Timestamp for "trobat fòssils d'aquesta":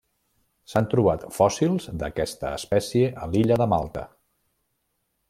0.93-2.55